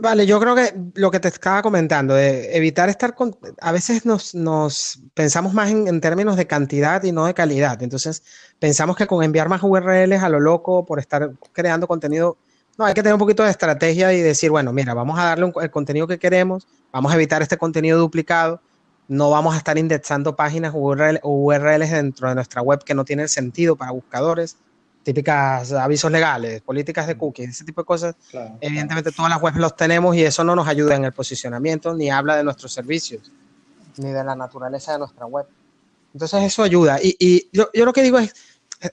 Vale, 0.00 0.24
yo 0.24 0.40
creo 0.40 0.54
que 0.54 0.72
lo 0.94 1.10
que 1.10 1.20
te 1.20 1.28
estaba 1.28 1.60
comentando, 1.60 2.14
de 2.14 2.56
evitar 2.56 2.88
estar 2.88 3.14
con... 3.14 3.36
A 3.60 3.72
veces 3.72 4.06
nos, 4.06 4.34
nos 4.34 5.02
pensamos 5.14 5.52
más 5.52 5.70
en, 5.70 5.88
en, 5.88 6.00
términos 6.00 6.36
de 6.36 6.46
cantidad 6.46 7.02
y 7.02 7.12
no 7.12 7.26
de 7.26 7.34
calidad. 7.34 7.82
Entonces, 7.82 8.22
pensamos 8.58 8.96
que 8.96 9.06
con 9.06 9.22
enviar 9.22 9.48
más 9.48 9.62
URLs 9.62 10.22
a 10.22 10.28
lo 10.28 10.40
loco, 10.40 10.86
por 10.86 11.00
estar 11.00 11.32
creando 11.52 11.86
contenido 11.86 12.38
no, 12.78 12.84
hay 12.84 12.94
que 12.94 13.02
tener 13.02 13.14
un 13.14 13.18
poquito 13.18 13.42
de 13.42 13.50
estrategia 13.50 14.12
y 14.12 14.20
decir, 14.20 14.50
bueno, 14.50 14.72
mira, 14.72 14.94
vamos 14.94 15.18
a 15.18 15.24
darle 15.24 15.52
el 15.60 15.70
contenido 15.70 16.06
que 16.06 16.18
queremos, 16.18 16.68
vamos 16.92 17.10
a 17.10 17.16
evitar 17.16 17.42
este 17.42 17.58
contenido 17.58 17.98
duplicado, 17.98 18.60
no 19.08 19.30
vamos 19.30 19.54
a 19.54 19.58
estar 19.58 19.76
indexando 19.76 20.36
páginas 20.36 20.72
o 20.74 20.78
URLs 20.78 21.90
dentro 21.90 22.28
de 22.28 22.36
nuestra 22.36 22.62
web 22.62 22.84
que 22.84 22.94
no 22.94 23.04
tienen 23.04 23.28
sentido 23.28 23.74
para 23.74 23.90
buscadores, 23.90 24.56
típicas 25.02 25.72
avisos 25.72 26.12
legales, 26.12 26.60
políticas 26.60 27.06
de 27.08 27.16
cookies, 27.16 27.50
ese 27.50 27.64
tipo 27.64 27.80
de 27.80 27.86
cosas. 27.86 28.14
Evidentemente 28.60 29.10
todas 29.10 29.30
las 29.30 29.42
webs 29.42 29.56
los 29.56 29.74
tenemos 29.74 30.14
y 30.14 30.22
eso 30.22 30.44
no 30.44 30.54
nos 30.54 30.68
ayuda 30.68 30.94
en 30.94 31.04
el 31.04 31.12
posicionamiento 31.12 31.94
ni 31.94 32.10
habla 32.10 32.36
de 32.36 32.44
nuestros 32.44 32.72
servicios, 32.72 33.32
ni 33.96 34.12
de 34.12 34.22
la 34.22 34.36
naturaleza 34.36 34.92
de 34.92 34.98
nuestra 34.98 35.26
web. 35.26 35.46
Entonces 36.12 36.42
eso 36.42 36.62
ayuda. 36.62 36.98
Y, 37.02 37.48
yo, 37.52 37.70
yo 37.72 37.84
lo 37.84 37.92
que 37.92 38.02
digo 38.02 38.18
es, 38.18 38.34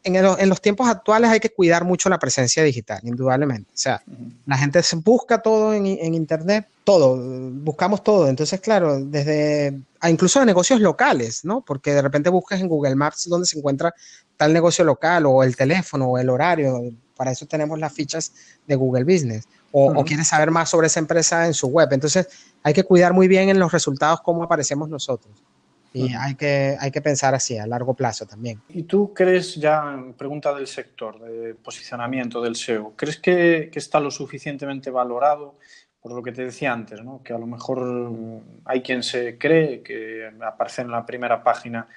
en, 0.04 0.50
los 0.50 0.62
tiempos 0.62 0.88
actuales 0.88 1.30
hay 1.30 1.39
que 1.39 1.51
cuidar 1.51 1.84
mucho 1.84 2.10
la 2.10 2.18
presencia 2.18 2.63
digital, 2.63 3.00
indudablemente. 3.04 3.70
O 3.74 3.77
sea, 3.77 4.01
la 4.46 4.58
gente 4.58 4.82
busca 5.04 5.42
todo 5.42 5.74
en, 5.74 5.86
Internet, 5.86 6.68
todo, 6.84 7.18
buscamos 7.18 8.04
todo. 8.04 8.27
Entonces, 8.27 8.60
claro, 8.62 9.00
desde 9.00 9.80
incluso 10.10 10.39
de 10.39 10.46
negocios 10.48 10.80
locales, 10.82 11.46
¿no? 11.46 11.62
Porque 11.62 11.94
de 11.94 12.01
repente 12.01 12.30
buscas 12.30 12.62
en 12.62 12.68
Google 12.68 12.96
Maps 12.96 13.27
donde 13.30 13.48
se 13.48 13.58
encuentra 13.58 13.94
tal 14.38 14.54
negocio 14.54 14.84
local 14.84 15.25
o 15.27 15.44
el 15.44 15.56
teléfono 15.56 16.08
o 16.08 16.18
el 16.18 16.30
horario. 16.30 16.82
Para 17.15 17.32
eso 17.32 17.46
tenemos 17.46 17.80
las 17.80 17.94
fichas 17.94 18.32
de 18.68 18.75
Google 18.75 19.04
Business. 19.04 19.48
O, 19.72 19.92
o 19.92 20.06
quieres 20.06 20.27
saber 20.27 20.51
más 20.51 20.70
sobre 20.70 20.88
esa 20.88 21.00
empresa 21.00 21.46
en 21.46 21.54
su 21.54 21.68
web. 21.68 21.89
Entonces, 21.92 22.27
hay 22.63 22.74
que 22.74 22.84
cuidar 22.84 23.13
muy 23.13 23.27
bien 23.27 23.50
en 23.50 23.60
los 23.60 23.72
resultados 23.72 24.22
cómo 24.22 24.44
aparecemos 24.44 24.89
nosotros. 24.89 25.44
Y 25.96 26.14
hay, 26.14 26.36
que, 26.36 26.75
hay 26.80 26.92
que 26.92 27.02
pensar 27.02 27.34
así, 27.34 27.58
a 27.58 27.66
largo 27.66 27.94
plazo 27.94 28.25
también. 28.25 28.62
¿Y 28.70 28.84
tú 28.84 29.14
crees, 29.14 29.56
ya 29.56 29.98
pregunta 30.18 30.54
del 30.54 30.68
sector, 30.68 31.20
de 31.20 31.56
posicionamiento 31.56 32.42
del 32.42 32.56
SEO, 32.56 32.94
crees 32.96 33.18
que, 33.18 33.70
que 33.72 33.80
está 33.80 34.00
lo 34.00 34.12
suficientemente 34.12 34.90
valorado? 34.92 35.58
Por 36.02 36.14
lo 36.14 36.22
que 36.22 36.32
te 36.32 36.46
decía 36.46 36.72
antes, 36.72 37.04
¿no? 37.04 37.24
que 37.24 37.34
a 37.34 37.38
lo 37.40 37.48
mejor 37.48 38.12
hay 38.66 38.82
quien 38.84 39.02
se 39.02 39.40
cree 39.40 39.82
que 39.82 40.30
aparecer 40.42 40.86
en 40.86 40.92
la 40.92 41.04
primera 41.04 41.44
página 41.44 41.88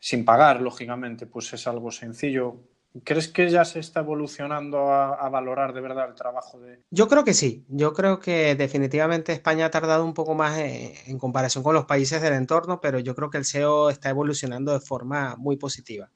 sin 0.00 0.24
pagar, 0.24 0.60
lógicamente, 0.60 1.26
pues 1.26 1.52
es 1.52 1.64
algo 1.68 1.92
sencillo. 1.92 2.56
¿Crees 3.04 3.28
que 3.28 3.50
ya 3.50 3.64
se 3.64 3.78
está 3.78 4.00
evolucionando 4.00 4.92
a, 4.92 5.28
valorar 5.30 5.72
de 5.72 5.80
verdad 5.80 6.10
el 6.10 6.14
trabajo 6.14 6.60
de...? 6.60 6.82
Yo 6.90 7.08
creo 7.08 7.24
que 7.24 7.32
sí. 7.32 7.64
Yo 7.68 7.94
creo 7.94 8.20
que 8.20 8.54
definitivamente 8.54 9.32
España 9.32 9.66
ha 9.66 9.70
tardado 9.70 10.04
un 10.04 10.12
poco 10.12 10.34
más 10.34 10.58
en, 10.58 11.18
comparación 11.18 11.64
con 11.64 11.74
los 11.74 11.86
países 11.86 12.20
del 12.20 12.34
entorno, 12.34 12.82
pero 12.82 12.98
yo 12.98 13.14
creo 13.14 13.30
que 13.30 13.38
el 13.38 13.46
SEO 13.46 13.88
está 13.88 14.10
evolucionando 14.10 14.74
de 14.74 14.80
forma 14.80 15.36
muy 15.36 15.56
positiva. 15.56 16.10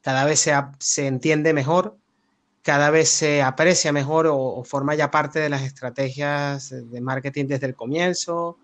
Cada 0.00 0.24
vez 0.24 0.40
se, 0.40 0.54
se 0.78 1.06
entiende 1.06 1.52
mejor, 1.52 1.98
cada 2.62 2.88
vez 2.88 3.10
se 3.10 3.42
aprecia 3.42 3.92
mejor 3.92 4.26
o, 4.26 4.64
forma 4.64 4.94
ya 4.94 5.10
parte 5.10 5.38
de 5.38 5.50
las 5.50 5.62
estrategias 5.62 6.70
de 6.70 7.00
marketing 7.02 7.46
desde 7.46 7.66
el 7.66 7.74
comienzo, 7.74 8.56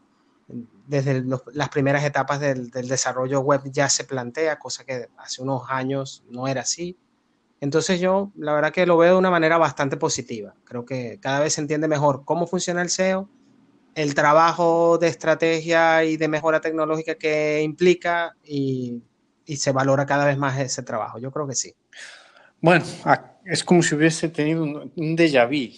desde 0.86 1.22
las 1.52 1.68
primeras 1.68 2.02
etapas 2.02 2.40
del 2.40 2.70
desarrollo 2.70 3.40
web 3.40 3.60
ya 3.66 3.90
se 3.90 4.04
plantea, 4.04 4.58
cosa 4.58 4.84
que 4.84 5.10
hace 5.18 5.42
unos 5.42 5.64
años 5.68 6.24
no 6.30 6.48
era 6.48 6.62
así. 6.62 6.96
Entonces 7.60 8.00
yo 8.00 8.32
la 8.36 8.52
verdad 8.52 8.72
que 8.72 8.86
lo 8.86 8.96
veo 8.96 9.14
de 9.14 9.18
una 9.18 9.30
manera 9.30 9.58
bastante 9.58 9.96
positiva. 9.96 10.54
Creo 10.64 10.84
que 10.84 11.18
cada 11.20 11.40
vez 11.40 11.54
se 11.54 11.60
entiende 11.60 11.88
mejor 11.88 12.24
cómo 12.24 12.46
funciona 12.46 12.82
el 12.82 12.90
SEO, 12.90 13.28
el 13.94 14.14
trabajo 14.14 14.96
de 14.98 15.08
estrategia 15.08 16.04
y 16.04 16.16
de 16.16 16.28
mejora 16.28 16.60
tecnológica 16.60 17.16
que 17.16 17.60
implica 17.62 18.36
y, 18.44 19.02
se 19.56 19.72
valora 19.72 20.04
cada 20.04 20.26
vez 20.26 20.36
más 20.36 20.58
ese 20.60 20.82
trabajo. 20.82 21.18
Yo 21.18 21.32
creo 21.32 21.48
que 21.48 21.54
sí. 21.54 21.74
Bueno, 22.60 22.84
es 23.46 23.64
como 23.64 23.82
si 23.82 23.94
hubiese 23.94 24.28
tenido 24.28 24.62
un, 24.62 25.16
déjà 25.16 25.46
vu. 25.46 25.72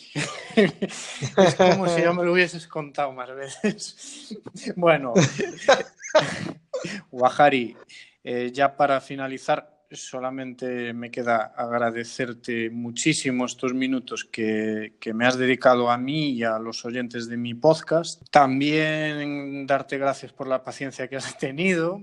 es 0.56 1.54
como 1.54 1.88
si 1.88 2.02
ya 2.02 2.12
me 2.12 2.25
lo 2.25 2.32
hubieses 2.32 2.66
contado 2.66 3.12
más 3.12 3.32
veces. 3.34 4.37
bueno, 4.76 5.14
Wahari, 7.12 7.76
eh, 8.25 8.50
ya 8.52 8.76
para 8.76 9.00
finalizar, 9.00 9.79
solamente 9.92 10.92
me 10.92 11.11
queda 11.11 11.52
agradecerte 11.56 12.70
muchísimo 12.70 13.44
estos 13.44 13.75
minutos 13.75 14.25
que, 14.25 14.94
me 15.12 15.26
has 15.26 15.37
dedicado 15.37 15.90
a 15.90 15.99
mí 15.99 16.30
y 16.30 16.44
a 16.44 16.59
los 16.59 16.85
oyentes 16.85 17.28
de 17.28 17.37
mi 17.37 17.54
podcast. 17.54 18.23
También 18.30 19.66
darte 19.66 19.99
gracias 19.99 20.32
por 20.32 20.47
la 20.47 20.62
paciencia 20.62 21.09
que 21.09 21.16
has 21.16 21.37
tenido. 21.38 22.00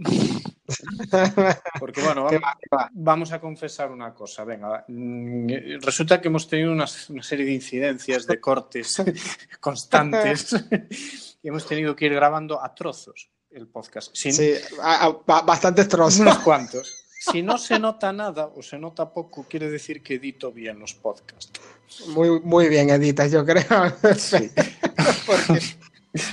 Porque 1.80 2.02
bueno, 2.02 2.28
vamos, 2.92 3.32
a 3.32 3.40
confesar 3.40 3.92
una 3.92 4.14
cosa. 4.14 4.44
Venga, 4.44 4.84
mm, 4.88 5.80
resulta 5.82 6.20
que 6.20 6.28
hemos 6.28 6.48
tenido 6.48 6.72
una, 6.72 6.88
serie 6.88 7.46
de 7.46 7.54
incidencias, 7.54 8.28
de 8.28 8.42
cortes 8.42 9.02
constantes 9.62 10.56
y 11.42 11.48
hemos 11.48 11.66
tenido 11.66 11.96
que 11.96 12.08
ir 12.08 12.14
grabando 12.14 12.62
a 12.62 12.76
trozos 12.76 13.30
el 13.50 13.68
podcast. 13.68 14.14
Sí, 14.14 14.30
bastantes 15.26 15.88
trozos. 15.88 16.20
Unos 16.20 16.40
cuantos. 16.40 17.07
Si 17.20 17.42
no 17.42 17.58
se 17.58 17.80
nota 17.80 18.14
nada 18.14 18.46
o 18.56 18.62
se 18.62 18.78
nota 18.78 19.12
poco, 19.12 19.46
quiere 19.50 19.70
decir 19.70 20.02
que 20.02 20.16
edito 20.16 20.52
bien 20.52 20.80
los 20.80 20.94
podcasts. 20.94 21.60
Muy, 22.10 22.40
muy 22.42 22.70
bien 22.70 22.90
editas, 22.90 23.32
yo 23.32 23.46
creo. 23.46 23.64
Sí. 24.16 24.52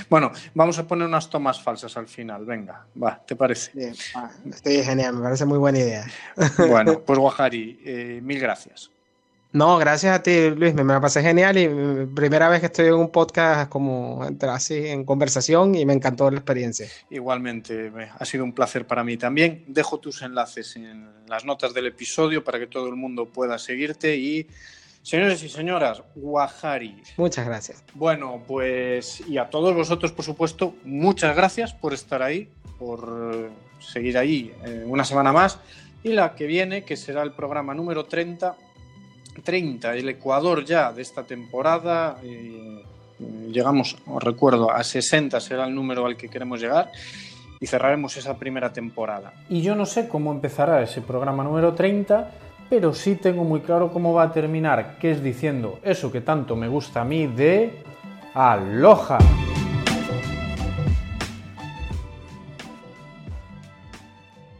Bueno, 0.09 0.31
vamos 0.53 0.79
a 0.79 0.87
poner 0.87 1.07
unas 1.07 1.29
tomas 1.29 1.61
falsas 1.61 1.95
al 1.97 2.07
final. 2.07 2.45
Venga, 2.45 2.87
va, 3.01 3.23
¿te 3.23 3.35
parece? 3.35 3.71
Bien, 3.73 3.93
estoy 4.49 4.83
genial, 4.83 5.15
me 5.15 5.21
parece 5.21 5.45
muy 5.45 5.57
buena 5.57 5.79
idea. 5.79 6.05
Bueno, 6.57 7.01
pues 7.05 7.19
Guajari, 7.19 7.81
eh, 7.85 8.19
mil 8.23 8.39
gracias. 8.39 8.89
No, 9.55 9.77
gracias 9.77 10.13
a 10.13 10.21
ti, 10.21 10.49
Luis. 10.49 10.73
Me, 10.73 10.83
me 10.83 10.99
pasé 10.99 11.21
genial 11.21 11.57
y 11.57 11.69
mm, 11.69 12.13
primera 12.13 12.49
vez 12.49 12.59
que 12.59 12.65
estoy 12.65 12.87
en 12.87 12.95
un 12.95 13.09
podcast 13.09 13.69
como 13.69 14.27
así 14.49 14.87
en 14.87 15.05
conversación 15.05 15.75
y 15.75 15.85
me 15.85 15.93
encantó 15.93 16.29
la 16.29 16.39
experiencia. 16.39 16.87
Igualmente, 17.09 17.89
ha 18.19 18.25
sido 18.25 18.43
un 18.43 18.51
placer 18.51 18.85
para 18.85 19.05
mí 19.05 19.15
también. 19.15 19.63
Dejo 19.69 19.97
tus 19.97 20.21
enlaces 20.23 20.75
en 20.75 21.09
las 21.29 21.45
notas 21.45 21.73
del 21.73 21.85
episodio 21.85 22.43
para 22.43 22.59
que 22.59 22.67
todo 22.67 22.89
el 22.89 22.97
mundo 22.97 23.27
pueda 23.27 23.57
seguirte 23.57 24.17
y 24.17 24.45
Señores 25.03 25.43
y 25.43 25.49
señoras, 25.49 26.01
Guajari. 26.15 27.03
Muchas 27.17 27.45
gracias. 27.45 27.83
Bueno, 27.93 28.41
pues 28.47 29.21
y 29.27 29.37
a 29.37 29.51
todos 29.51 29.75
vosotros, 29.75 30.11
por 30.11 30.25
supuesto, 30.25 30.73
muchas 30.83 31.35
gracias 31.35 31.75
por 31.75 31.93
estar 31.93 32.23
ahí, 32.23 32.49
por 32.79 33.51
seguir 33.79 34.17
ahí 34.17 34.51
eh, 34.65 34.83
una 34.87 35.05
semana 35.05 35.31
más. 35.31 35.59
Y 36.03 36.13
la 36.13 36.33
que 36.33 36.47
viene, 36.47 36.83
que 36.83 36.97
será 36.97 37.21
el 37.21 37.33
programa 37.33 37.75
número 37.75 38.05
30, 38.05 38.57
30, 39.43 39.95
el 39.95 40.09
Ecuador 40.09 40.63
ya 40.63 40.91
de 40.91 41.01
esta 41.01 41.23
temporada. 41.23 42.17
Eh, 42.23 42.83
llegamos, 43.51 43.97
os 44.05 44.23
recuerdo, 44.23 44.71
a 44.71 44.83
60 44.83 45.39
será 45.39 45.65
el 45.65 45.75
número 45.75 46.05
al 46.05 46.17
que 46.17 46.29
queremos 46.29 46.59
llegar 46.59 46.91
y 47.59 47.67
cerraremos 47.67 48.17
esa 48.17 48.37
primera 48.37 48.73
temporada. 48.73 49.33
Y 49.49 49.61
yo 49.61 49.75
no 49.75 49.85
sé 49.85 50.07
cómo 50.07 50.31
empezará 50.31 50.81
ese 50.81 51.01
programa 51.01 51.43
número 51.43 51.73
30, 51.73 52.31
pero 52.69 52.93
sí 52.93 53.15
tengo 53.15 53.43
muy 53.43 53.61
claro 53.61 53.91
cómo 53.91 54.13
va 54.13 54.23
a 54.23 54.31
terminar, 54.31 54.97
que 54.99 55.11
es 55.11 55.23
diciendo 55.23 55.79
eso 55.83 56.11
que 56.11 56.21
tanto 56.21 56.55
me 56.55 56.67
gusta 56.67 57.01
a 57.01 57.05
mí 57.05 57.27
de 57.27 57.81
Aloha. 58.33 59.19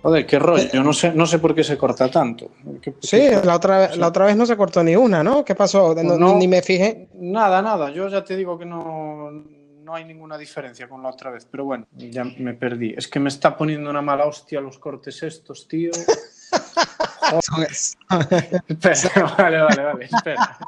Joder, 0.06 0.28
qué 0.28 0.38
rollo. 0.38 0.70
Yo 0.72 0.84
no 0.84 0.94
sé, 0.94 1.12
no 1.14 1.26
sé 1.26 1.40
por 1.40 1.56
qué 1.56 1.64
se 1.64 1.80
corta 1.80 2.12
tanto. 2.12 2.52
sí, 3.02 3.28
la 3.44 3.56
otra, 3.56 3.80
vez, 3.80 3.98
la 3.98 4.10
otra 4.10 4.26
vez 4.26 4.38
no 4.38 4.46
se 4.46 4.56
cortó 4.56 4.84
ni 4.84 4.96
una, 4.96 5.24
¿no? 5.24 5.44
¿Qué 5.44 5.56
pasó? 5.56 5.96
ni, 5.96 6.48
me 6.48 6.62
fijé. 6.62 7.08
Nada, 7.16 7.60
nada. 7.64 7.90
Yo 7.90 8.08
ya 8.08 8.24
te 8.24 8.36
digo 8.36 8.56
que 8.56 8.66
no, 8.66 9.32
no 9.32 9.96
hay 9.96 10.06
ninguna 10.06 10.38
diferencia 10.38 10.88
con 10.88 11.02
la 11.02 11.10
otra 11.10 11.32
vez. 11.32 11.48
Pero 11.50 11.66
bueno, 11.66 11.88
ya 11.92 12.24
me 12.24 12.54
perdí. 12.54 12.94
Es 12.96 13.08
que 13.08 13.20
me 13.20 13.30
está 13.30 13.58
poniendo 13.58 13.90
una 13.90 14.04
mala 14.04 14.28
hostia 14.28 14.62
los 14.62 14.78
cortes 14.78 15.24
estos, 15.24 15.68
tío. 15.68 15.90
espera, 18.68 19.34
vale, 19.40 19.60
vale, 19.60 19.84
vale. 19.86 20.06
Espera. 20.06 20.60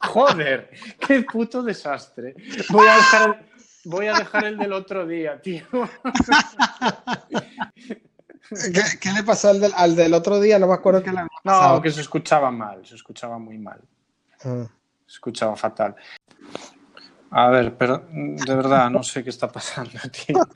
Joder, 0.00 0.68
qué 1.00 1.22
puto 1.22 1.62
desastre. 1.62 2.34
Voy 2.68 2.86
a 2.86 2.94
dejar 2.94 3.52
Voy 3.84 4.06
a 4.06 4.14
dejar 4.14 4.44
el 4.44 4.58
del 4.58 4.72
otro 4.72 5.04
día, 5.06 5.42
tío. 5.42 5.64
¿Qué, 9.00 9.12
le 9.12 9.22
pasó 9.22 9.50
al 9.50 9.96
del, 9.96 10.14
otro 10.14 10.40
día? 10.40 10.58
No 10.58 10.66
me 10.66 10.74
acuerdo 10.74 11.02
qué 11.02 11.12
le 11.12 11.22
No, 11.44 11.80
que 11.80 11.90
se 11.90 12.00
escuchaba 12.00 12.50
mal, 12.50 12.84
se 12.86 12.94
escuchaba 12.94 13.38
muy 13.38 13.58
mal. 13.58 13.80
Ah. 14.44 14.66
Se 15.06 15.14
escuchaba 15.14 15.56
fatal. 15.56 15.94
A 17.34 17.48
ver, 17.48 17.74
pero 17.78 18.04
de 18.10 18.54
verdad 18.54 18.90
no 18.90 19.02
sé 19.02 19.24
qué 19.24 19.30
está 19.30 19.48
pasando, 19.48 19.92
tío. 20.26 20.46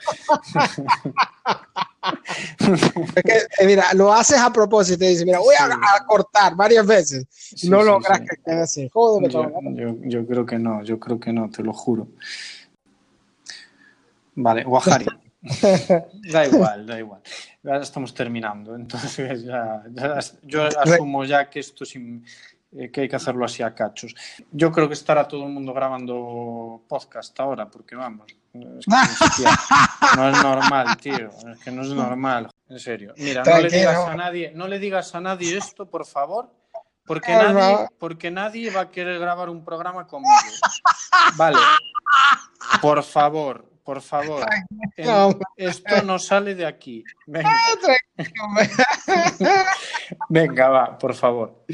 es 3.16 3.22
que, 3.24 3.36
eh, 3.58 3.66
mira, 3.66 3.94
lo 3.94 4.12
haces 4.12 4.38
a 4.38 4.52
propósito 4.52 5.02
y 5.04 5.08
dices, 5.08 5.24
mira, 5.24 5.38
voy 5.38 5.54
a, 5.58 5.70
cortar 6.06 6.54
varias 6.54 6.86
veces. 6.86 7.26
no 7.66 7.82
logras 7.82 8.20
que 8.20 8.36
quede 8.44 8.60
así. 8.60 8.90
Joder, 8.92 9.30
yo, 9.30 9.50
yo, 9.74 9.94
yo, 10.02 10.26
creo 10.26 10.44
que 10.44 10.58
no, 10.58 10.82
yo 10.82 11.00
creo 11.00 11.18
que 11.18 11.32
no, 11.32 11.50
te 11.50 11.62
lo 11.62 11.72
juro. 11.72 12.08
Vale, 14.34 14.64
Guajari. 14.64 15.06
da 16.32 16.46
igual, 16.46 16.86
da 16.86 16.98
igual. 16.98 17.20
Estamos 17.80 18.14
terminando, 18.14 18.74
entonces 18.74 19.44
ya, 19.44 19.82
ya 19.90 20.18
yo 20.42 20.66
asumo 20.66 21.24
ya 21.24 21.48
que 21.48 21.60
esto 21.60 21.84
es 21.84 21.96
eh, 21.96 22.90
que 22.90 23.02
hay 23.02 23.08
que 23.08 23.16
hacerlo 23.16 23.44
así 23.44 23.62
a 23.62 23.74
cachos. 23.74 24.14
Yo 24.50 24.72
creo 24.72 24.88
que 24.88 24.94
estará 24.94 25.26
todo 25.26 25.44
el 25.44 25.52
mundo 25.52 25.72
grabando 25.72 26.82
podcast 26.88 27.38
ahora, 27.40 27.68
porque 27.70 27.96
vamos, 27.96 28.26
es 28.52 28.86
que 28.86 30.16
no 30.16 30.28
es 30.28 30.42
normal, 30.42 30.96
tío, 30.96 31.30
es 31.52 31.58
que 31.64 31.70
no 31.70 31.82
es 31.82 31.88
normal, 31.88 32.50
en 32.68 32.78
serio. 32.78 33.14
Mira, 33.16 33.42
no 33.44 33.60
le 33.60 33.70
digas 33.70 34.08
a 34.08 34.14
nadie, 34.14 34.52
no 34.54 34.68
le 34.68 34.78
digas 34.78 35.14
a 35.14 35.20
nadie 35.20 35.56
esto, 35.56 35.86
por 35.88 36.06
favor, 36.06 36.50
porque 37.04 37.32
nadie, 37.32 37.88
porque 37.98 38.30
nadie 38.30 38.70
va 38.70 38.82
a 38.82 38.90
querer 38.90 39.18
grabar 39.20 39.48
un 39.48 39.64
programa 39.64 40.06
conmigo. 40.06 40.34
Vale. 41.36 41.58
Por 42.80 43.02
favor, 43.02 43.64
por 43.86 44.02
favor. 44.02 44.44
esto 45.56 46.02
no 46.02 46.18
sale 46.18 46.56
de 46.56 46.66
aquí. 46.66 47.04
Venga. 47.26 47.50
Venga, 50.28 50.68
va, 50.68 50.98
por 50.98 51.14
favor. 51.14 51.64